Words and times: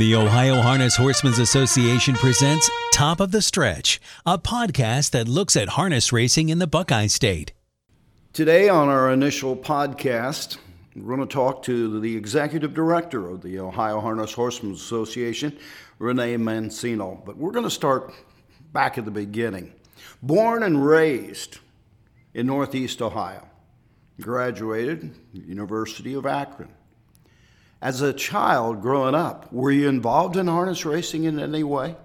The 0.00 0.16
Ohio 0.16 0.62
Harness 0.62 0.96
Horsemen's 0.96 1.38
Association 1.38 2.14
presents 2.14 2.70
Top 2.90 3.20
of 3.20 3.32
the 3.32 3.42
Stretch, 3.42 4.00
a 4.24 4.38
podcast 4.38 5.10
that 5.10 5.28
looks 5.28 5.56
at 5.56 5.68
harness 5.68 6.10
racing 6.10 6.48
in 6.48 6.58
the 6.58 6.66
Buckeye 6.66 7.06
State. 7.06 7.52
Today, 8.32 8.70
on 8.70 8.88
our 8.88 9.10
initial 9.10 9.54
podcast, 9.54 10.56
we're 10.96 11.14
going 11.14 11.28
to 11.28 11.30
talk 11.30 11.62
to 11.64 12.00
the 12.00 12.16
executive 12.16 12.72
director 12.72 13.28
of 13.28 13.42
the 13.42 13.58
Ohio 13.58 14.00
Harness 14.00 14.32
Horsemen's 14.32 14.80
Association, 14.80 15.58
Renee 15.98 16.36
Mancino. 16.36 17.22
But 17.26 17.36
we're 17.36 17.52
going 17.52 17.66
to 17.66 17.70
start 17.70 18.10
back 18.72 18.96
at 18.96 19.04
the 19.04 19.10
beginning. 19.10 19.70
Born 20.22 20.62
and 20.62 20.82
raised 20.82 21.58
in 22.32 22.46
Northeast 22.46 23.02
Ohio, 23.02 23.46
graduated 24.18 25.14
University 25.34 26.14
of 26.14 26.24
Akron. 26.24 26.70
As 27.82 28.02
a 28.02 28.12
child 28.12 28.82
growing 28.82 29.14
up, 29.14 29.50
were 29.50 29.70
you 29.70 29.88
involved 29.88 30.36
in 30.36 30.46
harness 30.46 30.84
racing 30.84 31.24
in 31.24 31.38
any 31.38 31.62
way? 31.62 31.96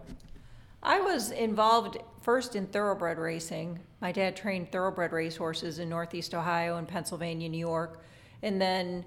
I 0.81 1.02
was 1.02 1.31
involved 1.31 1.97
first 2.21 2.55
in 2.55 2.67
thoroughbred 2.67 3.17
racing. 3.17 3.80
My 3.99 4.13
dad 4.13 4.38
trained 4.38 4.71
thoroughbred 4.71 5.11
racehorses 5.11 5.80
in 5.80 5.89
Northeast 5.89 6.33
Ohio 6.33 6.77
and 6.77 6.88
Pennsylvania, 6.88 7.49
New 7.49 7.57
York. 7.57 8.02
And 8.41 8.61
then, 8.61 9.03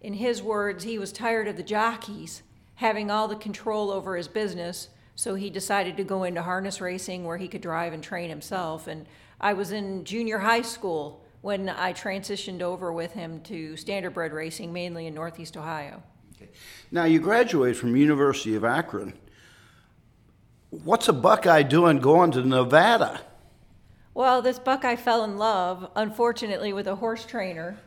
in 0.00 0.12
his 0.14 0.42
words, 0.42 0.82
he 0.82 0.98
was 0.98 1.12
tired 1.12 1.46
of 1.46 1.56
the 1.56 1.62
jockeys 1.62 2.42
having 2.74 3.10
all 3.10 3.28
the 3.28 3.36
control 3.36 3.90
over 3.90 4.16
his 4.16 4.28
business. 4.28 4.88
So 5.14 5.36
he 5.36 5.50
decided 5.50 5.96
to 5.96 6.04
go 6.04 6.24
into 6.24 6.42
harness 6.42 6.80
racing 6.80 7.24
where 7.24 7.36
he 7.36 7.48
could 7.48 7.60
drive 7.60 7.92
and 7.92 8.02
train 8.02 8.28
himself. 8.28 8.88
And 8.88 9.06
I 9.40 9.52
was 9.52 9.70
in 9.70 10.04
junior 10.04 10.38
high 10.38 10.62
school 10.62 11.22
when 11.40 11.68
I 11.68 11.92
transitioned 11.92 12.62
over 12.62 12.92
with 12.92 13.12
him 13.12 13.40
to 13.42 13.74
standardbred 13.74 14.32
racing, 14.32 14.72
mainly 14.72 15.06
in 15.06 15.14
Northeast 15.14 15.56
Ohio. 15.56 16.02
Okay. 16.36 16.50
Now, 16.90 17.04
you 17.04 17.20
graduated 17.20 17.76
from 17.76 17.96
University 17.96 18.54
of 18.54 18.64
Akron. 18.64 19.12
What's 20.70 21.08
a 21.08 21.12
Buckeye 21.12 21.62
doing 21.62 21.98
going 21.98 22.32
to 22.32 22.44
Nevada? 22.44 23.20
Well, 24.14 24.42
this 24.42 24.58
Buckeye 24.58 24.96
fell 24.96 25.24
in 25.24 25.38
love, 25.38 25.90
unfortunately, 25.94 26.72
with 26.72 26.86
a 26.86 26.96
horse 26.96 27.24
trainer 27.24 27.78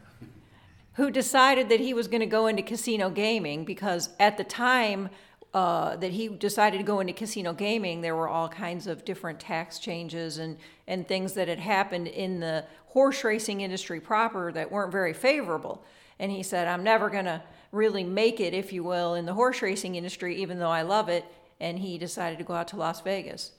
who 0.94 1.12
decided 1.12 1.70
that 1.70 1.80
he 1.80 1.94
was 1.94 2.08
going 2.08 2.22
to 2.22 2.25
go 2.25 2.47
into 2.47 2.64
casino 2.64 3.09
gaming 3.09 3.66
because 3.66 4.09
at 4.20 4.38
the 4.38 4.44
time 4.44 5.09
uh, 5.53 5.97
that 5.97 6.11
he 6.11 6.30
decided 6.30 6.77
to 6.77 6.83
go 6.83 7.02
into 7.02 7.13
casino 7.13 7.52
gaming, 7.53 8.02
there 8.02 8.16
were 8.16 8.30
all 8.30 8.47
kinds 8.47 8.88
of 8.88 9.03
different 9.03 9.39
tax 9.39 9.80
changes 9.80 10.38
and, 10.38 10.57
and 10.88 11.07
things 11.07 11.33
that 11.33 11.47
had 11.47 11.59
happened 11.59 12.07
in 12.07 12.39
the 12.39 12.63
horse 12.88 13.23
racing 13.23 13.61
industry 13.61 13.99
proper 13.99 14.52
that 14.52 14.72
weren't 14.72 14.91
very 14.91 15.13
favorable. 15.13 15.83
And 16.19 16.31
he 16.31 16.44
said, 16.44 16.67
I'm 16.67 16.83
never 16.83 17.09
going 17.09 17.25
to 17.25 17.41
really 17.72 18.03
make 18.03 18.39
it, 18.39 18.53
if 18.53 18.72
you 18.72 18.83
will, 18.83 19.16
in 19.16 19.25
the 19.25 19.33
horse 19.33 19.61
racing 19.61 19.95
industry, 19.95 20.41
even 20.41 20.59
though 20.59 20.69
I 20.69 20.83
love 20.83 21.09
it. 21.09 21.25
And 21.59 21.79
he 21.79 21.97
decided 21.97 22.38
to 22.39 22.44
go 22.44 22.53
out 22.53 22.69
to 22.69 22.75
Las 22.77 23.02
Vegas. 23.02 23.52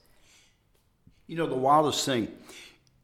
You 1.27 1.37
know, 1.37 1.47
the 1.47 1.55
wildest 1.55 2.05
thing 2.05 2.31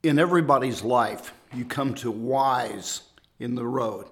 in 0.04 0.18
everybody's 0.18 0.84
life, 0.84 1.34
you 1.54 1.66
come 1.66 1.94
to 1.96 2.12
wise 2.12 3.02
in 3.40 3.56
the 3.56 3.66
road. 3.66 4.08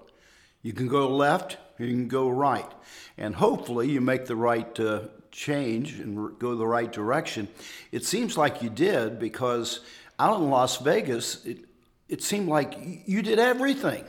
You 0.68 0.74
can 0.74 0.86
go 0.86 1.08
left, 1.08 1.56
you 1.78 1.86
can 1.86 2.08
go 2.08 2.28
right. 2.28 2.70
And 3.16 3.34
hopefully 3.34 3.88
you 3.88 4.02
make 4.02 4.26
the 4.26 4.36
right 4.36 4.78
uh, 4.78 5.04
change 5.30 5.98
and 5.98 6.38
go 6.38 6.56
the 6.56 6.66
right 6.66 6.92
direction. 6.92 7.48
It 7.90 8.04
seems 8.04 8.36
like 8.36 8.60
you 8.60 8.68
did 8.68 9.18
because 9.18 9.80
out 10.18 10.38
in 10.42 10.50
Las 10.50 10.76
Vegas, 10.76 11.42
it, 11.46 11.64
it 12.10 12.22
seemed 12.22 12.50
like 12.50 12.78
you 13.06 13.22
did 13.22 13.38
everything. 13.38 14.04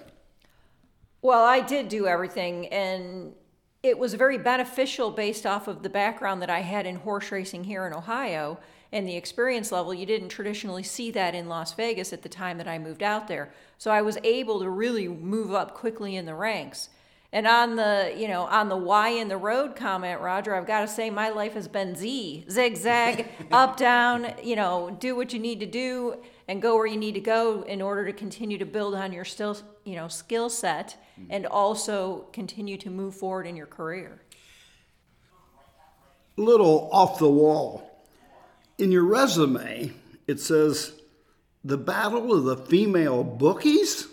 Well, 1.21 1.45
I 1.45 1.61
did 1.61 1.87
do 1.87 2.07
everything, 2.07 2.67
and 2.67 3.35
it 3.81 3.97
was 3.97 4.13
very 4.13 4.38
beneficial 4.38 5.11
based 5.11 5.45
off 5.45 5.67
of 5.67 5.83
the 5.83 5.89
background 5.89 6.41
that 6.41 6.49
I 6.49 6.59
had 6.59 6.85
in 6.85 6.97
horse 6.97 7.31
racing 7.31 7.63
here 7.63 7.88
in 7.88 7.94
Ohio 7.94 8.59
and 8.91 9.08
the 9.08 9.16
experience 9.16 9.71
level. 9.71 9.94
You 9.94 10.05
didn't 10.05 10.30
traditionally 10.30 10.83
see 10.83 11.11
that 11.11 11.33
in 11.33 11.48
Las 11.48 11.73
Vegas 11.73 12.11
at 12.11 12.21
the 12.21 12.30
time 12.30 12.58
that 12.58 12.67
I 12.67 12.77
moved 12.77 13.03
out 13.03 13.27
there. 13.27 13.53
So 13.77 13.92
I 13.92 14.02
was 14.02 14.17
able 14.23 14.59
to 14.59 14.70
really 14.70 15.08
move 15.08 15.53
up 15.53 15.73
quickly 15.73 16.15
in 16.15 16.26
the 16.26 16.36
ranks. 16.36 16.89
And 17.31 17.45
on 17.45 17.76
the, 17.76 18.14
you 18.17 18.27
know, 18.27 18.45
on 18.45 18.70
the 18.70 18.76
Y 18.76 19.09
in 19.09 19.27
the 19.27 19.37
road 19.37 19.76
comment, 19.76 20.20
Roger, 20.20 20.55
I've 20.55 20.65
got 20.65 20.82
to 20.82 20.87
say 20.87 21.11
my 21.11 21.30
life 21.30 21.53
has 21.53 21.67
been 21.67 21.95
Z, 21.95 22.45
zigzag, 22.49 23.27
up, 23.52 23.77
down, 23.77 24.33
you 24.43 24.55
know, 24.55 24.98
do 24.99 25.15
what 25.15 25.32
you 25.32 25.39
need 25.39 25.59
to 25.59 25.67
do 25.67 26.17
and 26.49 26.64
go 26.64 26.76
where 26.76 26.87
you 26.87 26.98
need 26.98 27.14
to 27.14 27.21
go 27.21 27.61
in 27.61 27.80
order 27.80 28.04
to 28.05 28.11
continue 28.11 28.58
to 28.58 28.65
build 28.65 28.95
on 28.95 29.14
your 29.14 29.23
still, 29.23 29.55
you 29.83 29.95
know, 29.95 30.08
skill 30.08 30.49
set 30.49 30.98
mm-hmm. 31.14 31.32
and 31.32 31.45
also 31.45 32.26
continue 32.33 32.76
to 32.76 32.89
move 32.89 33.14
forward 33.14 33.45
in 33.45 33.55
your 33.55 33.67
career. 33.67 34.20
Little 36.38 36.89
off 36.92 37.20
the 37.20 37.30
wall. 37.30 38.04
In 38.80 38.92
your 38.92 39.04
resume, 39.04 39.92
it 40.26 40.39
says 40.39 40.93
the 41.64 41.77
battle 41.77 42.33
of 42.33 42.45
the 42.45 42.58
female 42.58 43.23
bookies? 43.23 44.08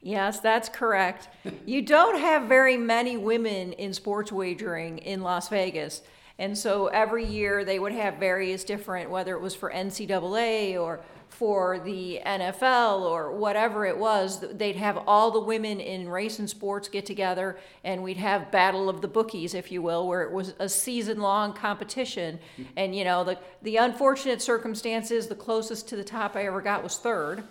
Yes, 0.00 0.40
that's 0.40 0.70
correct. 0.70 1.28
you 1.66 1.82
don't 1.82 2.18
have 2.20 2.44
very 2.44 2.78
many 2.78 3.18
women 3.18 3.74
in 3.74 3.92
sports 3.92 4.32
wagering 4.32 4.96
in 4.96 5.20
Las 5.20 5.50
Vegas. 5.50 6.00
And 6.38 6.56
so 6.56 6.86
every 6.88 7.24
year 7.24 7.64
they 7.64 7.78
would 7.78 7.92
have 7.92 8.14
various 8.16 8.64
different, 8.64 9.10
whether 9.10 9.34
it 9.34 9.40
was 9.40 9.54
for 9.54 9.70
NCAA 9.70 10.80
or 10.80 11.00
for 11.28 11.78
the 11.80 12.20
NFL 12.26 13.00
or 13.02 13.32
whatever 13.32 13.86
it 13.86 13.96
was, 13.96 14.40
they'd 14.52 14.76
have 14.76 14.98
all 15.06 15.30
the 15.30 15.40
women 15.40 15.80
in 15.80 16.08
race 16.08 16.38
and 16.38 16.48
sports 16.48 16.88
get 16.88 17.06
together 17.06 17.58
and 17.84 18.02
we'd 18.02 18.18
have 18.18 18.50
battle 18.50 18.88
of 18.88 19.00
the 19.00 19.08
bookies, 19.08 19.54
if 19.54 19.72
you 19.72 19.80
will, 19.80 20.06
where 20.06 20.22
it 20.22 20.30
was 20.30 20.54
a 20.58 20.68
season 20.68 21.20
long 21.20 21.54
competition. 21.54 22.38
And, 22.76 22.94
you 22.94 23.04
know, 23.04 23.24
the, 23.24 23.38
the 23.62 23.76
unfortunate 23.78 24.42
circumstances, 24.42 25.26
the 25.26 25.34
closest 25.34 25.88
to 25.88 25.96
the 25.96 26.04
top 26.04 26.36
I 26.36 26.44
ever 26.44 26.60
got 26.60 26.82
was 26.82 26.98
third. 26.98 27.44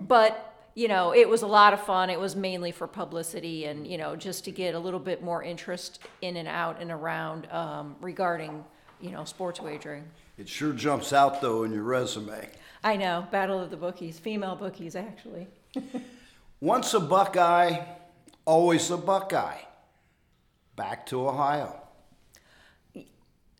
But 0.00 0.55
you 0.76 0.88
know, 0.88 1.14
it 1.14 1.26
was 1.26 1.40
a 1.40 1.46
lot 1.46 1.72
of 1.72 1.80
fun. 1.80 2.10
It 2.10 2.20
was 2.20 2.36
mainly 2.36 2.70
for 2.70 2.86
publicity 2.86 3.64
and, 3.64 3.86
you 3.86 3.96
know, 3.96 4.14
just 4.14 4.44
to 4.44 4.50
get 4.50 4.74
a 4.74 4.78
little 4.78 5.00
bit 5.00 5.22
more 5.22 5.42
interest 5.42 6.00
in 6.20 6.36
and 6.36 6.46
out 6.46 6.82
and 6.82 6.90
around 6.90 7.50
um, 7.50 7.96
regarding, 8.02 8.62
you 9.00 9.10
know, 9.10 9.24
sports 9.24 9.58
wagering. 9.58 10.04
It 10.36 10.50
sure 10.50 10.74
jumps 10.74 11.14
out, 11.14 11.40
though, 11.40 11.64
in 11.64 11.72
your 11.72 11.82
resume. 11.82 12.50
I 12.84 12.96
know, 12.96 13.26
Battle 13.30 13.58
of 13.58 13.70
the 13.70 13.78
Bookies, 13.78 14.18
female 14.18 14.54
bookies, 14.54 14.94
actually. 14.94 15.48
Once 16.60 16.92
a 16.92 17.00
Buckeye, 17.00 17.82
always 18.44 18.90
a 18.90 18.98
Buckeye. 18.98 19.62
Back 20.76 21.06
to 21.06 21.26
Ohio. 21.26 21.80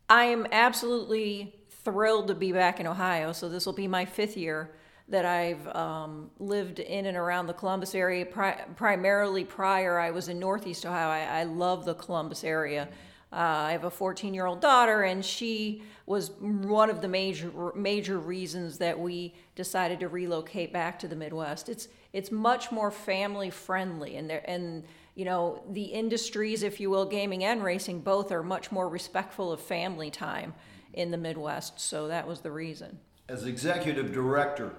I 0.07 0.25
am 0.25 0.45
absolutely 0.51 1.55
thrilled 1.83 2.27
to 2.27 2.35
be 2.35 2.51
back 2.51 2.79
in 2.79 2.85
Ohio. 2.85 3.31
So 3.31 3.49
this 3.49 3.65
will 3.65 3.73
be 3.73 3.87
my 3.87 4.05
fifth 4.05 4.37
year 4.37 4.69
that 5.09 5.25
I've 5.25 5.67
um, 5.75 6.29
lived 6.39 6.79
in 6.79 7.05
and 7.05 7.15
around 7.15 7.47
the 7.47 7.53
Columbus 7.53 7.95
area. 7.95 8.25
Pri- 8.25 8.65
primarily 8.75 9.45
prior, 9.45 9.99
I 9.99 10.11
was 10.11 10.27
in 10.27 10.37
Northeast 10.37 10.85
Ohio. 10.85 11.07
I, 11.07 11.41
I 11.41 11.43
love 11.43 11.85
the 11.85 11.93
Columbus 11.93 12.43
area. 12.43 12.89
Uh, 13.31 13.35
I 13.35 13.71
have 13.73 13.83
a 13.83 13.89
14 13.89 14.33
year 14.33 14.45
old 14.45 14.61
daughter, 14.61 15.03
and 15.03 15.23
she 15.23 15.83
was 16.05 16.31
one 16.39 16.89
of 16.89 17.01
the 17.01 17.09
major 17.09 17.51
major 17.75 18.19
reasons 18.19 18.77
that 18.77 18.97
we 18.97 19.33
decided 19.55 19.99
to 19.99 20.07
relocate 20.07 20.71
back 20.71 20.97
to 20.99 21.07
the 21.07 21.15
Midwest. 21.15 21.67
It's 21.67 21.89
it's 22.13 22.31
much 22.31 22.71
more 22.71 22.89
family 22.89 23.49
friendly, 23.49 24.15
and 24.15 24.29
there 24.29 24.49
and 24.49 24.85
you 25.15 25.25
know 25.25 25.61
the 25.71 25.83
industries, 25.83 26.63
if 26.63 26.79
you 26.79 26.89
will, 26.89 27.05
gaming 27.05 27.43
and 27.43 27.61
racing, 27.61 27.99
both 27.99 28.31
are 28.31 28.43
much 28.43 28.71
more 28.71 28.87
respectful 28.87 29.51
of 29.51 29.59
family 29.59 30.09
time 30.09 30.53
in 30.93 31.11
the 31.11 31.17
Midwest. 31.17 31.81
So 31.81 32.07
that 32.07 32.25
was 32.25 32.39
the 32.39 32.51
reason. 32.51 32.97
As 33.27 33.45
executive 33.45 34.13
director, 34.13 34.73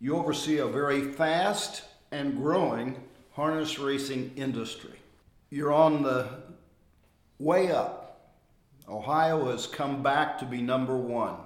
you 0.00 0.16
oversee 0.16 0.58
a 0.58 0.66
very 0.66 1.12
fast 1.12 1.84
and 2.10 2.36
growing 2.36 3.02
harness 3.32 3.78
racing 3.78 4.32
industry. 4.36 4.98
You're 5.50 5.72
on 5.72 6.02
the 6.02 6.28
way 7.38 7.70
up. 7.70 8.32
Ohio 8.88 9.50
has 9.50 9.66
come 9.66 10.02
back 10.02 10.38
to 10.38 10.44
be 10.44 10.60
number 10.60 10.96
one. 10.96 11.36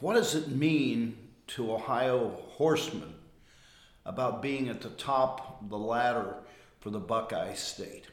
What 0.00 0.14
does 0.14 0.34
it 0.34 0.48
mean 0.48 1.16
to 1.48 1.72
Ohio 1.72 2.30
horsemen 2.56 3.14
about 4.04 4.42
being 4.42 4.68
at 4.68 4.80
the 4.80 4.90
top 4.90 5.60
of 5.62 5.70
the 5.70 5.78
ladder 5.78 6.36
for 6.80 6.90
the 6.90 7.00
Buckeye 7.00 7.54
State? 7.54 8.08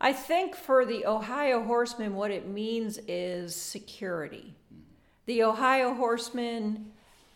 I 0.00 0.12
think 0.12 0.54
for 0.54 0.84
the 0.84 1.06
Ohio 1.06 1.62
horsemen, 1.62 2.14
what 2.14 2.30
it 2.30 2.46
means 2.46 2.98
is 3.08 3.56
security. 3.56 4.54
Mm-hmm. 4.72 4.82
The 5.26 5.42
Ohio 5.44 5.94
horsemen 5.94 6.92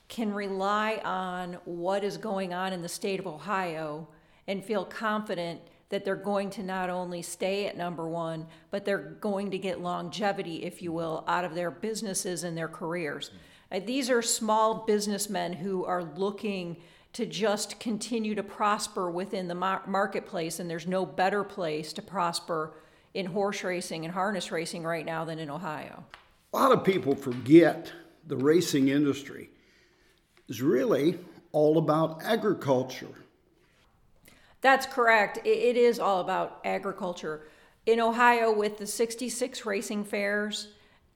can 0.08 0.32
rely 0.32 1.00
on 1.04 1.58
what 1.64 2.02
is 2.02 2.16
going 2.16 2.52
on 2.54 2.72
in 2.72 2.82
the 2.82 2.88
state 2.88 3.20
of 3.20 3.26
Ohio 3.26 4.08
and 4.46 4.64
feel 4.64 4.84
confident 4.84 5.60
that 5.90 6.04
they're 6.04 6.16
going 6.16 6.50
to 6.50 6.62
not 6.62 6.90
only 6.90 7.22
stay 7.22 7.66
at 7.66 7.76
number 7.76 8.08
one, 8.08 8.46
but 8.70 8.84
they're 8.84 9.16
going 9.20 9.50
to 9.50 9.58
get 9.58 9.80
longevity, 9.80 10.64
if 10.64 10.82
you 10.82 10.92
will, 10.92 11.24
out 11.26 11.44
of 11.44 11.54
their 11.54 11.70
businesses 11.70 12.44
and 12.44 12.56
their 12.56 12.68
careers. 12.68 13.30
Uh, 13.70 13.80
these 13.84 14.10
are 14.10 14.22
small 14.22 14.86
businessmen 14.86 15.52
who 15.52 15.84
are 15.84 16.02
looking 16.02 16.76
to 17.14 17.24
just 17.24 17.80
continue 17.80 18.34
to 18.34 18.42
prosper 18.42 19.10
within 19.10 19.48
the 19.48 19.54
mar- 19.54 19.82
marketplace, 19.86 20.60
and 20.60 20.70
there's 20.70 20.86
no 20.86 21.06
better 21.06 21.42
place 21.42 21.92
to 21.94 22.02
prosper 22.02 22.74
in 23.14 23.26
horse 23.26 23.64
racing 23.64 24.04
and 24.04 24.12
harness 24.12 24.52
racing 24.52 24.84
right 24.84 25.06
now 25.06 25.24
than 25.24 25.38
in 25.38 25.50
Ohio. 25.50 26.04
A 26.52 26.56
lot 26.56 26.72
of 26.72 26.84
people 26.84 27.14
forget 27.14 27.90
the 28.26 28.36
racing 28.36 28.88
industry 28.88 29.50
is 30.48 30.62
really 30.62 31.18
all 31.52 31.78
about 31.78 32.22
agriculture. 32.24 33.06
That's 34.60 34.86
correct. 34.86 35.38
It 35.44 35.76
is 35.76 35.98
all 35.98 36.20
about 36.20 36.60
agriculture. 36.64 37.46
In 37.86 38.00
Ohio, 38.00 38.52
with 38.52 38.78
the 38.78 38.86
66 38.86 39.64
racing 39.64 40.04
fairs, 40.04 40.68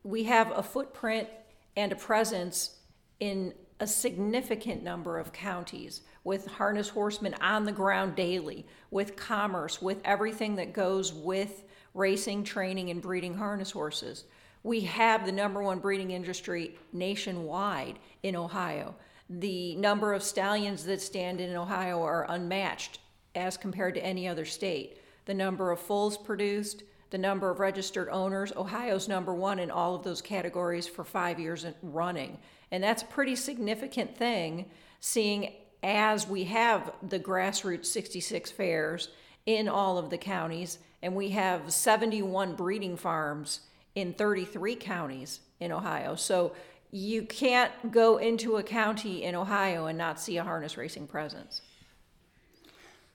we 0.05 0.25
have 0.25 0.53
a 0.57 0.63
footprint 0.63 1.29
and 1.77 1.93
a 1.93 1.97
presence 1.97 2.79
in 3.21 3.53
a 3.81 3.87
significant 3.87 4.83
number 4.83 5.19
of 5.19 5.33
counties 5.33 6.03
with 6.25 6.47
harness 6.47 6.89
horsemen 6.89 7.35
on 7.41 7.65
the 7.65 7.73
ground 7.73 8.15
daily, 8.15 8.65
with 8.91 9.17
commerce, 9.17 9.83
with 9.83 10.01
everything 10.05 10.55
that 10.57 10.73
goes 10.73 11.13
with 11.13 11.65
racing, 11.95 12.45
training, 12.45 12.91
and 12.91 13.03
breeding 13.03 13.35
harness 13.35 13.73
horses. 13.73 14.25
We 14.63 14.83
have 14.83 15.27
the 15.27 15.33
number 15.33 15.63
one 15.63 15.81
breeding 15.81 16.13
industry 16.13 16.77
nationwide 16.93 17.99
in 18.23 18.37
Ohio. 18.37 18.95
The 19.39 19.77
number 19.77 20.13
of 20.13 20.23
stallions 20.23 20.85
that 20.85 21.01
stand 21.01 21.41
in 21.41 21.57
Ohio 21.57 22.03
are 22.03 22.27
unmatched 22.29 22.99
as 23.35 23.57
compared 23.57 23.95
to 23.95 24.05
any 24.05 24.29
other 24.29 24.45
state. 24.45 24.99
The 25.25 25.33
number 25.33 25.71
of 25.71 25.81
foals 25.81 26.19
produced, 26.19 26.83
the 27.09 27.17
number 27.17 27.49
of 27.49 27.59
registered 27.59 28.11
owners, 28.11 28.53
Ohio's 28.55 29.09
number 29.09 29.33
one 29.33 29.59
in 29.59 29.71
all 29.71 29.95
of 29.95 30.03
those 30.03 30.21
categories 30.21 30.87
for 30.87 31.03
five 31.03 31.41
years 31.41 31.65
running. 31.83 32.39
And 32.71 32.85
that's 32.85 33.03
a 33.03 33.07
pretty 33.07 33.35
significant 33.35 34.15
thing, 34.19 34.67
seeing 35.01 35.55
as 35.83 36.29
we 36.29 36.45
have 36.45 36.93
the 37.03 37.19
grassroots 37.19 37.87
66 37.87 38.51
fairs 38.51 39.09
in 39.47 39.67
all 39.67 39.97
of 39.97 40.11
the 40.11 40.19
counties, 40.19 40.79
and 41.01 41.17
we 41.17 41.31
have 41.31 41.73
71 41.73 42.55
breeding 42.55 42.99
farms 42.99 43.61
in 43.95 44.13
33 44.13 44.77
counties 44.77 45.41
in 45.59 45.73
Ohio. 45.73 46.17
So 46.17 46.53
you 46.93 47.23
can't 47.23 47.73
go 47.91 48.19
into 48.19 48.59
a 48.59 48.63
county 48.63 49.25
in 49.25 49.35
Ohio 49.35 49.87
and 49.87 49.97
not 49.97 50.21
see 50.21 50.37
a 50.37 50.45
harness 50.45 50.77
racing 50.77 51.07
presence. 51.07 51.63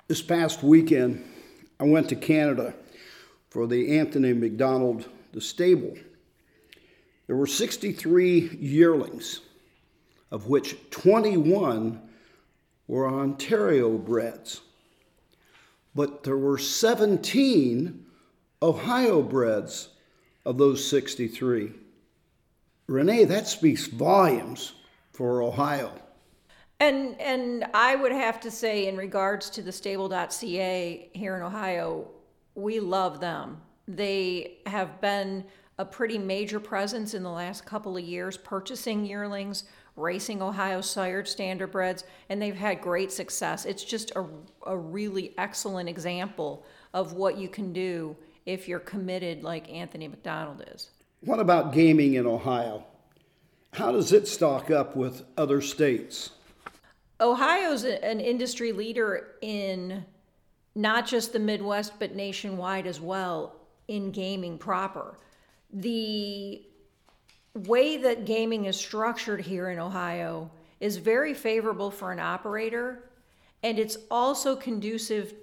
This 0.08 0.22
past 0.22 0.64
weekend, 0.64 1.24
I 1.80 1.84
went 1.84 2.10
to 2.10 2.16
Canada 2.16 2.74
for 3.52 3.68
the 3.68 4.00
Anthony 4.00 4.34
McDonald 4.34 5.08
the 5.32 5.42
stable. 5.42 5.94
There 7.28 7.36
were 7.36 7.46
63 7.46 8.58
yearlings, 8.60 9.42
of 10.32 10.48
which 10.48 10.76
21 10.90 12.02
were 12.88 13.08
Ontario 13.08 13.96
breds. 13.98 14.62
But 15.94 16.24
there 16.24 16.38
were 16.38 16.58
17 16.58 18.06
Ohio 18.64 19.22
breds 19.22 19.90
of 20.46 20.58
those 20.58 20.88
63. 20.90 21.74
Renee, 22.88 23.26
that 23.26 23.48
speaks 23.48 23.88
volumes 23.88 24.74
for 25.12 25.42
Ohio. 25.42 25.92
And 26.80 27.20
and 27.20 27.66
I 27.74 27.96
would 27.96 28.12
have 28.12 28.40
to 28.42 28.52
say 28.52 28.88
in 28.88 28.96
regards 28.96 29.50
to 29.52 29.62
the 29.62 29.72
stable.ca 29.72 31.10
here 31.14 31.36
in 31.36 31.42
Ohio, 31.42 32.08
we 32.56 32.80
love 32.80 33.20
them. 33.20 33.62
They 33.88 34.60
have 34.66 35.02
been 35.02 35.46
a 35.80 35.86
pretty 35.86 36.18
major 36.18 36.60
presence 36.60 37.14
in 37.14 37.24
the 37.24 37.32
last 37.32 37.66
couple 37.66 37.98
of 37.98 38.04
years 38.04 38.38
purchasing 38.38 39.06
yearlings, 39.06 39.66
racing 39.96 40.42
Ohio 40.42 40.82
sired 40.82 41.26
standardbreds, 41.26 42.04
and 42.30 42.42
they've 42.42 42.56
had 42.56 42.82
great 42.82 43.12
success. 43.12 43.66
It's 43.66 43.84
just 43.84 44.12
a, 44.16 44.26
a 44.66 44.78
really 44.78 45.34
excellent 45.38 45.90
example 45.90 46.66
of 46.94 47.14
what 47.14 47.38
you 47.38 47.50
can 47.50 47.74
do 47.74 48.16
if 48.46 48.68
you're 48.68 48.80
committed 48.80 49.44
like 49.44 49.72
Anthony 49.72 50.08
McDonald 50.08 50.64
is. 50.74 50.92
What 51.28 51.42
about 51.42 51.74
gaming 51.74 52.14
in 52.14 52.26
Ohio? 52.26 52.86
How 53.74 53.92
does 53.92 54.14
it 54.14 54.30
stock 54.30 54.72
up 54.72 54.96
with 54.96 55.26
other 55.36 55.60
states? 55.60 56.30
Ohio's 57.20 57.84
an 57.84 58.22
industry 58.22 58.72
leader 58.72 59.36
in 59.42 60.06
not 60.74 61.06
just 61.06 61.34
the 61.34 61.40
Midwest, 61.40 62.00
but 62.00 62.16
nationwide 62.16 62.88
as 62.88 63.02
well 63.02 63.58
in 63.90 64.12
gaming 64.12 64.58
proper. 64.58 65.18
The 65.74 66.66
way 67.56 67.98
that 67.98 68.24
gaming 68.24 68.64
is 68.64 68.78
structured 68.78 69.42
here 69.42 69.70
in 69.70 69.80
Ohio 69.80 70.50
is 70.80 70.96
very 70.96 71.34
favorable 71.34 71.92
for 71.92 72.14
an 72.14 72.20
operator, 72.20 73.10
and 73.64 73.78
it's 73.78 73.98
also 74.10 74.56
conducive 74.56 75.34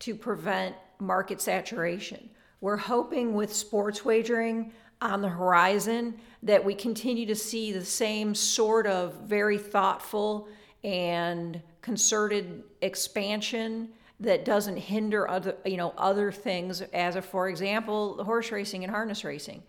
to 0.00 0.14
prevent 0.14 0.76
market 0.98 1.40
saturation. 1.40 2.28
We're 2.60 2.76
hoping 2.76 3.32
with 3.32 3.50
sports 3.54 4.04
wagering 4.04 4.72
on 5.02 5.20
the 5.20 5.28
horizon 5.28 6.14
that 6.42 6.64
we 6.64 6.74
continue 6.74 7.26
to 7.26 7.34
see 7.34 7.72
the 7.72 7.84
same 7.84 8.34
sort 8.34 8.86
of 8.86 9.14
very 9.22 9.58
thoughtful 9.58 10.48
and 10.84 11.60
concerted 11.80 12.62
expansion 12.80 13.88
that 14.20 14.44
doesn't 14.44 14.76
hinder 14.76 15.28
other 15.28 15.56
you 15.64 15.76
know 15.76 15.92
other 15.98 16.30
things. 16.30 16.80
As 16.80 17.16
a 17.16 17.22
for 17.22 17.48
example 17.48 18.22
horse 18.24 18.50
racing 18.50 18.84
and 18.84 18.90
harness 18.90 19.24
racing. 19.24 19.62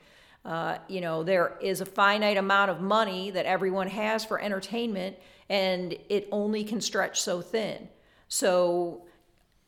Uh, 0.45 0.77
you 0.87 1.01
know 1.01 1.23
there 1.23 1.57
is 1.61 1.81
a 1.81 1.85
finite 1.85 2.37
amount 2.37 2.69
of 2.69 2.81
money 2.81 3.31
that 3.31 3.45
everyone 3.45 3.87
has 3.87 4.25
for 4.25 4.41
entertainment 4.41 5.15
and 5.49 5.95
it 6.09 6.27
only 6.31 6.63
can 6.63 6.79
stretch 6.79 7.21
so 7.21 7.41
thin. 7.41 7.89
So 8.27 9.05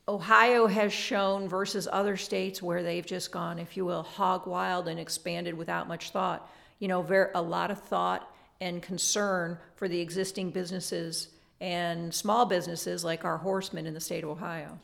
Ohio 0.07 0.68
has 0.68 0.94
shown 0.94 1.50
versus 1.50 1.88
other 1.92 2.16
states 2.16 2.62
where 2.62 2.84
they've 2.84 3.06
just 3.06 3.31
gone, 3.31 3.57
if 3.57 3.75
you 3.75 3.86
will, 3.86 4.04
hog 4.04 4.46
wild 4.46 4.88
and 4.88 5.00
expanded 5.00 5.56
without 5.56 5.88
much 5.88 6.12
thought. 6.12 6.52
You 6.80 6.88
know, 6.88 7.02
very, 7.02 7.31
a 7.34 7.42
lot 7.42 7.72
of 7.72 7.81
thought 7.81 8.31
and 8.62 8.81
concern 8.81 9.57
for 9.75 9.88
the 9.88 10.00
existing 10.00 10.52
businesses 10.52 11.30
and 11.60 12.13
small 12.13 12.46
businesses 12.46 13.04
like 13.04 13.25
our 13.25 13.38
horsemen 13.38 13.88
in 13.88 13.94
the 13.94 14.00
state 14.00 14.24
of 14.24 14.30
Ohio. 14.30 14.78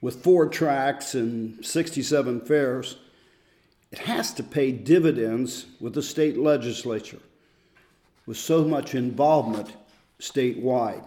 With 0.00 0.22
four 0.22 0.46
tracks 0.48 1.14
and 1.14 1.64
67 1.64 2.42
fairs, 2.42 2.98
it 3.90 4.00
has 4.00 4.34
to 4.34 4.42
pay 4.42 4.70
dividends 4.70 5.66
with 5.80 5.94
the 5.94 6.02
state 6.02 6.36
legislature 6.36 7.20
with 8.26 8.36
so 8.36 8.62
much 8.64 8.94
involvement 8.94 9.72
statewide. 10.20 11.02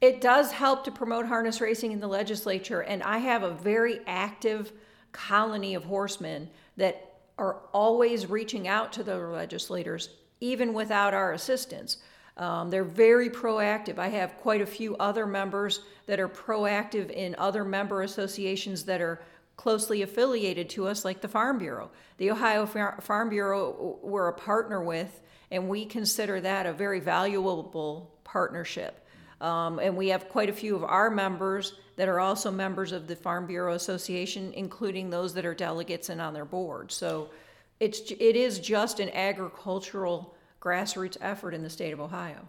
It 0.00 0.20
does 0.20 0.52
help 0.52 0.84
to 0.84 0.90
promote 0.90 1.26
harness 1.26 1.60
racing 1.60 1.92
in 1.92 2.00
the 2.00 2.08
legislature, 2.08 2.80
and 2.80 3.02
I 3.02 3.18
have 3.18 3.42
a 3.42 3.50
very 3.50 4.00
active 4.06 4.72
colony 5.12 5.74
of 5.74 5.84
horsemen 5.84 6.48
that 6.76 7.18
are 7.36 7.56
always 7.72 8.28
reaching 8.28 8.66
out 8.66 8.92
to 8.94 9.02
the 9.02 9.16
legislators, 9.18 10.08
even 10.40 10.72
without 10.72 11.12
our 11.12 11.32
assistance. 11.32 11.98
Um, 12.36 12.70
they're 12.70 12.84
very 12.84 13.28
proactive. 13.28 13.98
I 13.98 14.08
have 14.08 14.38
quite 14.38 14.62
a 14.62 14.66
few 14.66 14.96
other 14.96 15.26
members 15.26 15.80
that 16.06 16.20
are 16.20 16.28
proactive 16.28 17.10
in 17.10 17.34
other 17.36 17.64
member 17.64 18.02
associations 18.02 18.84
that 18.84 19.02
are 19.02 19.20
closely 19.56 20.00
affiliated 20.00 20.70
to 20.70 20.86
us, 20.86 21.04
like 21.04 21.20
the 21.20 21.28
Farm 21.28 21.58
Bureau. 21.58 21.90
The 22.16 22.30
Ohio 22.30 22.64
Farm 22.64 23.28
Bureau, 23.28 23.98
we're 24.02 24.28
a 24.28 24.32
partner 24.32 24.82
with, 24.82 25.20
and 25.50 25.68
we 25.68 25.84
consider 25.84 26.40
that 26.40 26.64
a 26.64 26.72
very 26.72 27.00
valuable 27.00 28.14
partnership. 28.24 29.06
Um, 29.40 29.78
and 29.78 29.96
we 29.96 30.08
have 30.08 30.28
quite 30.28 30.50
a 30.50 30.52
few 30.52 30.76
of 30.76 30.84
our 30.84 31.10
members 31.10 31.74
that 31.96 32.08
are 32.08 32.20
also 32.20 32.50
members 32.50 32.92
of 32.92 33.06
the 33.06 33.16
Farm 33.16 33.46
Bureau 33.46 33.74
Association, 33.74 34.52
including 34.54 35.10
those 35.10 35.34
that 35.34 35.46
are 35.46 35.54
delegates 35.54 36.08
and 36.08 36.20
on 36.20 36.34
their 36.34 36.44
board. 36.44 36.92
So 36.92 37.30
it's 37.78 38.10
it 38.10 38.36
is 38.36 38.58
just 38.58 39.00
an 39.00 39.10
agricultural 39.10 40.34
grassroots 40.60 41.16
effort 41.20 41.54
in 41.54 41.62
the 41.62 41.70
state 41.70 41.92
of 41.92 42.00
Ohio. 42.00 42.46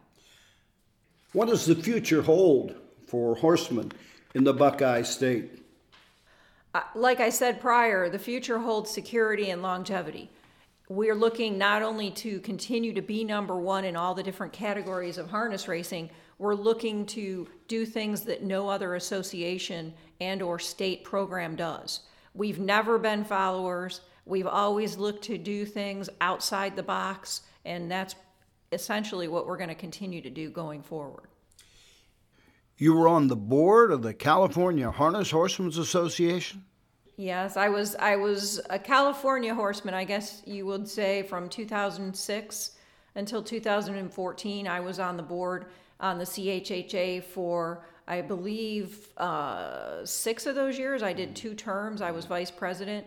What 1.34 1.48
does 1.48 1.66
the 1.66 1.76
future 1.76 2.22
hold 2.22 2.76
for 3.08 3.36
horsemen 3.36 3.94
in 4.36 4.44
the 4.44 4.54
Buckeye 4.54 5.04
State? 5.04 5.64
Uh, 6.74 6.82
like 6.94 7.20
I 7.20 7.30
said 7.30 7.62
prior, 7.62 8.10
the 8.10 8.20
future 8.20 8.60
holds 8.60 8.92
security 8.92 9.50
and 9.50 9.62
longevity. 9.62 10.30
We're 10.90 11.16
looking 11.16 11.58
not 11.58 11.82
only 11.82 12.12
to 12.12 12.42
continue 12.42 12.94
to 12.94 13.02
be 13.02 13.24
number 13.24 13.56
one 13.56 13.86
in 13.86 13.96
all 13.96 14.14
the 14.14 14.24
different 14.24 14.52
categories 14.52 15.18
of 15.18 15.30
harness 15.30 15.70
racing, 15.70 16.10
we're 16.42 16.56
looking 16.56 17.06
to 17.06 17.48
do 17.68 17.86
things 17.86 18.22
that 18.22 18.42
no 18.42 18.68
other 18.68 18.96
association 18.96 19.94
and 20.20 20.42
or 20.42 20.58
state 20.58 21.04
program 21.04 21.56
does. 21.56 22.00
We've 22.34 22.58
never 22.58 22.98
been 22.98 23.24
followers. 23.24 24.02
We've 24.26 24.48
always 24.48 24.98
looked 24.98 25.24
to 25.26 25.38
do 25.38 25.68
things 25.68 26.10
outside 26.20 26.76
the 26.76 26.82
box, 26.82 27.44
and 27.64 27.92
that's 27.92 28.16
essentially 28.72 29.28
what 29.28 29.46
we're 29.46 29.58
going 29.58 29.70
to 29.70 29.76
continue 29.76 30.20
to 30.20 30.32
do 30.32 30.50
going 30.50 30.82
forward. 30.82 31.28
You 32.76 32.96
were 32.96 33.08
on 33.08 33.28
the 33.28 33.36
board 33.36 33.92
of 33.92 34.02
the 34.02 34.16
California 34.16 34.90
Harness 34.90 35.30
Horsemen's 35.30 35.78
Association? 35.78 36.66
Yes, 37.18 37.56
I 37.56 37.70
was 37.70 37.96
I 37.98 38.16
was 38.16 38.60
a 38.72 38.80
California 38.80 39.54
horseman, 39.54 39.94
I 39.94 40.06
guess 40.06 40.42
you 40.48 40.66
would 40.66 40.90
say 40.90 41.22
from 41.22 41.50
2006 41.50 42.72
until 43.14 43.44
2014 43.44 44.68
I 44.68 44.80
was 44.80 44.98
on 44.98 45.18
the 45.18 45.24
board 45.24 45.68
on 46.02 46.18
the 46.18 46.26
CHHA 46.26 47.24
for, 47.24 47.86
I 48.08 48.22
believe, 48.22 49.08
uh, 49.18 50.06
six 50.06 50.46
of 50.48 50.56
those 50.56 50.78
years. 50.78 51.04
I 51.04 51.14
did 51.14 51.36
two 51.36 51.54
terms. 51.54 52.02
I 52.02 52.12
was 52.12 52.26
vice 52.26 52.52
president. 52.52 53.06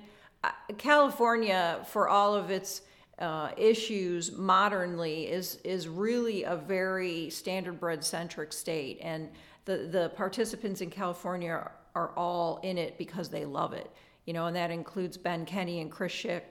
California, 0.78 1.84
for 1.88 2.08
all 2.08 2.34
of 2.34 2.50
its 2.50 2.82
uh, 3.18 3.50
issues 3.56 4.32
modernly, 4.32 5.26
is 5.26 5.58
is 5.64 5.88
really 5.88 6.44
a 6.44 6.56
very 6.56 7.30
standard 7.30 7.80
standardbred 7.80 8.04
centric 8.04 8.52
state, 8.52 8.98
and 9.00 9.28
the 9.64 9.88
the 9.90 10.12
participants 10.16 10.80
in 10.80 10.90
California 10.90 11.50
are, 11.50 11.72
are 11.94 12.10
all 12.16 12.60
in 12.62 12.78
it 12.78 12.98
because 12.98 13.28
they 13.28 13.44
love 13.44 13.72
it. 13.72 13.90
You 14.26 14.32
know, 14.32 14.46
and 14.46 14.56
that 14.56 14.70
includes 14.70 15.16
Ben 15.16 15.44
Kenny 15.44 15.80
and 15.80 15.90
Chris 15.90 16.12
Schick 16.12 16.42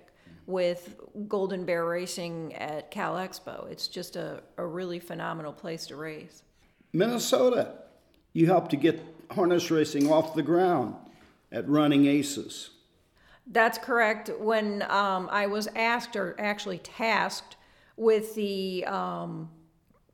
with 0.45 0.99
Golden 1.27 1.65
Bear 1.65 1.85
Racing 1.85 2.53
at 2.55 2.91
Cal 2.91 3.15
Expo. 3.15 3.69
It's 3.71 3.87
just 3.87 4.15
a, 4.15 4.43
a 4.57 4.65
really 4.65 4.99
phenomenal 4.99 5.53
place 5.53 5.87
to 5.87 5.95
race. 5.95 6.43
Minnesota, 6.91 7.73
you 8.33 8.45
helped 8.47 8.71
to 8.71 8.77
get 8.77 9.01
harness 9.31 9.71
racing 9.71 10.11
off 10.11 10.35
the 10.35 10.43
ground 10.43 10.95
at 11.51 11.67
Running 11.67 12.05
Aces. 12.05 12.71
That's 13.47 13.77
correct. 13.77 14.29
When 14.39 14.83
um, 14.83 15.27
I 15.31 15.47
was 15.47 15.67
asked, 15.75 16.15
or 16.15 16.35
actually 16.39 16.79
tasked, 16.79 17.57
with 17.97 18.33
the 18.35 18.85
um, 18.85 19.49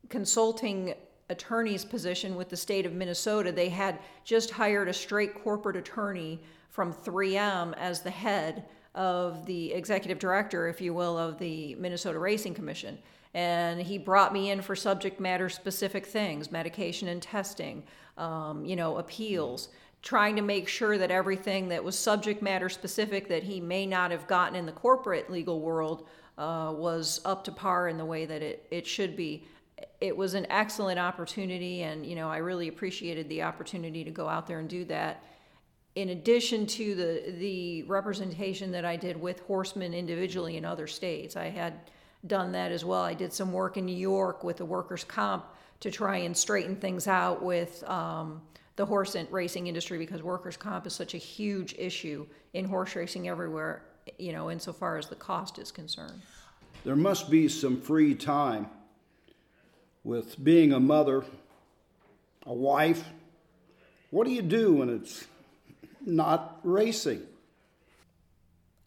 consulting 0.08 0.94
attorney's 1.28 1.84
position 1.84 2.34
with 2.34 2.48
the 2.48 2.56
state 2.56 2.86
of 2.86 2.92
Minnesota, 2.92 3.52
they 3.52 3.68
had 3.68 3.98
just 4.24 4.50
hired 4.50 4.88
a 4.88 4.92
straight 4.92 5.34
corporate 5.42 5.76
attorney 5.76 6.40
from 6.70 6.92
3M 6.92 7.74
as 7.76 8.02
the 8.02 8.10
head 8.10 8.64
of 8.94 9.46
the 9.46 9.72
executive 9.72 10.18
director, 10.18 10.68
if 10.68 10.80
you 10.80 10.92
will, 10.92 11.16
of 11.18 11.38
the 11.38 11.74
Minnesota 11.76 12.18
Racing 12.18 12.54
Commission. 12.54 12.98
And 13.34 13.80
he 13.80 13.98
brought 13.98 14.32
me 14.32 14.50
in 14.50 14.60
for 14.60 14.74
subject 14.74 15.20
matter 15.20 15.48
specific 15.48 16.06
things, 16.06 16.50
medication 16.50 17.08
and 17.08 17.22
testing, 17.22 17.84
um, 18.18 18.64
you 18.64 18.74
know, 18.74 18.96
appeals, 18.96 19.68
trying 20.02 20.34
to 20.36 20.42
make 20.42 20.66
sure 20.66 20.98
that 20.98 21.10
everything 21.10 21.68
that 21.68 21.84
was 21.84 21.96
subject 21.96 22.42
matter 22.42 22.68
specific 22.68 23.28
that 23.28 23.44
he 23.44 23.60
may 23.60 23.86
not 23.86 24.10
have 24.10 24.26
gotten 24.26 24.56
in 24.56 24.66
the 24.66 24.72
corporate 24.72 25.30
legal 25.30 25.60
world 25.60 26.06
uh, 26.38 26.72
was 26.74 27.20
up 27.24 27.44
to 27.44 27.52
par 27.52 27.88
in 27.88 27.98
the 27.98 28.04
way 28.04 28.24
that 28.24 28.42
it, 28.42 28.66
it 28.70 28.86
should 28.86 29.14
be. 29.14 29.44
It 30.00 30.16
was 30.16 30.34
an 30.34 30.46
excellent 30.50 30.98
opportunity, 30.98 31.82
and 31.82 32.04
you 32.04 32.16
know, 32.16 32.28
I 32.28 32.38
really 32.38 32.68
appreciated 32.68 33.28
the 33.28 33.42
opportunity 33.42 34.02
to 34.04 34.10
go 34.10 34.28
out 34.28 34.46
there 34.46 34.58
and 34.58 34.68
do 34.68 34.84
that 34.86 35.22
in 35.94 36.10
addition 36.10 36.66
to 36.66 36.94
the 36.94 37.34
the 37.38 37.82
representation 37.84 38.72
that 38.72 38.84
I 38.84 38.96
did 38.96 39.20
with 39.20 39.40
horsemen 39.40 39.94
individually 39.94 40.56
in 40.56 40.64
other 40.64 40.86
states, 40.86 41.36
I 41.36 41.48
had 41.48 41.74
done 42.26 42.52
that 42.52 42.70
as 42.70 42.84
well. 42.84 43.02
I 43.02 43.14
did 43.14 43.32
some 43.32 43.52
work 43.52 43.76
in 43.76 43.86
New 43.86 43.96
York 43.96 44.44
with 44.44 44.58
the 44.58 44.64
workers' 44.64 45.04
comp 45.04 45.46
to 45.80 45.90
try 45.90 46.18
and 46.18 46.36
straighten 46.36 46.76
things 46.76 47.06
out 47.08 47.42
with 47.42 47.82
um, 47.88 48.42
the 48.76 48.84
horse 48.84 49.16
racing 49.30 49.66
industry 49.66 49.98
because 49.98 50.22
workers' 50.22 50.56
comp 50.56 50.86
is 50.86 50.92
such 50.92 51.14
a 51.14 51.18
huge 51.18 51.74
issue 51.78 52.26
in 52.52 52.66
horse 52.66 52.94
racing 52.94 53.28
everywhere. 53.28 53.82
You 54.18 54.32
know, 54.32 54.50
insofar 54.50 54.96
as 54.96 55.08
the 55.08 55.16
cost 55.16 55.58
is 55.58 55.70
concerned. 55.70 56.20
There 56.84 56.96
must 56.96 57.30
be 57.30 57.48
some 57.48 57.80
free 57.80 58.14
time 58.14 58.68
with 60.02 60.42
being 60.42 60.72
a 60.72 60.80
mother, 60.80 61.24
a 62.46 62.54
wife. 62.54 63.04
What 64.10 64.26
do 64.26 64.32
you 64.32 64.42
do 64.42 64.74
when 64.74 64.88
it's 64.88 65.26
not 66.04 66.60
racing. 66.62 67.22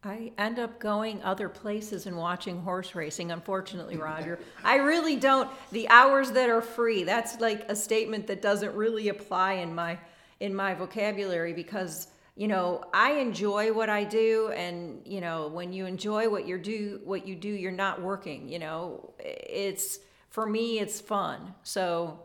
I 0.05 0.33
end 0.37 0.59
up 0.59 0.79
going 0.79 1.23
other 1.23 1.47
places 1.47 2.07
and 2.07 2.17
watching 2.17 2.61
horse 2.61 2.93
racing, 2.93 3.31
unfortunately, 3.31 3.95
Roger. 3.95 4.37
I 4.63 4.75
really 4.75 5.15
don't. 5.15 5.49
The 5.71 5.87
hours 5.87 6.31
that 6.31 6.49
are 6.49 6.61
free, 6.61 7.03
that's 7.03 7.39
like 7.39 7.69
a 7.69 7.75
statement 7.75 8.27
that 8.27 8.41
doesn't 8.41 8.75
really 8.75 9.07
apply 9.07 9.53
in 9.53 9.73
my 9.73 9.97
in 10.41 10.53
my 10.53 10.73
vocabulary 10.73 11.53
because 11.53 12.07
you 12.35 12.47
know 12.47 12.83
i 12.93 13.13
enjoy 13.13 13.71
what 13.71 13.89
i 13.89 14.03
do 14.03 14.51
and 14.55 15.01
you 15.05 15.21
know 15.21 15.47
when 15.47 15.71
you 15.71 15.85
enjoy 15.85 16.27
what 16.27 16.47
you 16.47 16.57
do 16.57 16.99
what 17.03 17.27
you 17.27 17.35
do 17.35 17.47
you're 17.47 17.71
not 17.71 18.01
working 18.01 18.49
you 18.49 18.59
know 18.59 19.13
it's 19.19 19.99
for 20.29 20.45
me 20.45 20.79
it's 20.79 20.99
fun 20.99 21.53
so 21.63 22.19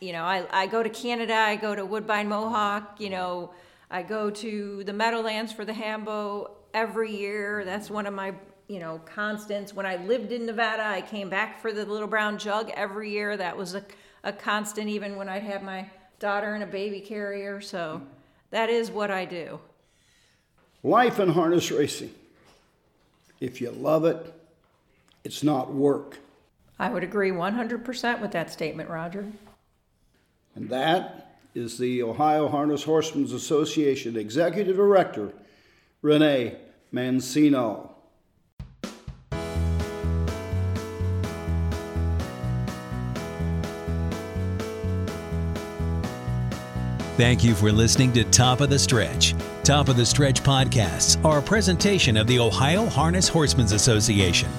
you 0.00 0.12
know 0.12 0.22
i, 0.22 0.46
I 0.52 0.66
go 0.66 0.82
to 0.82 0.90
canada 0.90 1.34
i 1.34 1.56
go 1.56 1.74
to 1.74 1.84
woodbine 1.84 2.28
mohawk 2.28 3.00
you 3.00 3.10
know 3.10 3.54
I 3.94 4.02
go 4.02 4.28
to 4.28 4.82
the 4.82 4.92
Meadowlands 4.92 5.52
for 5.52 5.64
the 5.64 5.72
Hambo 5.72 6.50
every 6.74 7.16
year. 7.16 7.64
That's 7.64 7.88
one 7.88 8.08
of 8.08 8.12
my 8.12 8.34
you 8.66 8.80
know 8.80 9.00
constants. 9.04 9.72
When 9.72 9.86
I 9.86 9.94
lived 9.94 10.32
in 10.32 10.46
Nevada, 10.46 10.84
I 10.84 11.00
came 11.00 11.30
back 11.30 11.60
for 11.60 11.72
the 11.72 11.86
Little 11.86 12.08
Brown 12.08 12.36
Jug 12.36 12.72
every 12.74 13.12
year. 13.12 13.36
That 13.36 13.56
was 13.56 13.76
a, 13.76 13.84
a 14.24 14.32
constant, 14.32 14.88
even 14.88 15.14
when 15.14 15.28
I'd 15.28 15.44
have 15.44 15.62
my 15.62 15.88
daughter 16.18 16.56
in 16.56 16.62
a 16.62 16.66
baby 16.66 17.00
carrier. 17.00 17.60
So 17.60 18.02
that 18.50 18.68
is 18.68 18.90
what 18.90 19.12
I 19.12 19.26
do. 19.26 19.60
Life 20.82 21.20
in 21.20 21.28
harness 21.28 21.70
racing. 21.70 22.12
If 23.38 23.60
you 23.60 23.70
love 23.70 24.04
it, 24.06 24.34
it's 25.22 25.44
not 25.44 25.72
work. 25.72 26.18
I 26.80 26.90
would 26.90 27.04
agree 27.04 27.30
100% 27.30 28.20
with 28.20 28.32
that 28.32 28.50
statement, 28.50 28.90
Roger. 28.90 29.24
And 30.56 30.68
that 30.70 31.23
is 31.54 31.78
the 31.78 32.02
Ohio 32.02 32.48
Harness 32.48 32.82
Horsemen's 32.82 33.32
Association 33.32 34.16
Executive 34.16 34.76
Director, 34.76 35.32
Renee 36.02 36.56
Mancino. 36.92 37.90
Thank 47.16 47.44
you 47.44 47.54
for 47.54 47.70
listening 47.70 48.12
to 48.14 48.24
Top 48.24 48.60
of 48.60 48.70
the 48.70 48.78
Stretch. 48.78 49.36
Top 49.62 49.88
of 49.88 49.96
the 49.96 50.04
Stretch 50.04 50.42
podcasts 50.42 51.24
are 51.24 51.38
a 51.38 51.42
presentation 51.42 52.16
of 52.16 52.26
the 52.26 52.40
Ohio 52.40 52.86
Harness 52.86 53.28
Horsemen's 53.28 53.70
Association. 53.70 54.50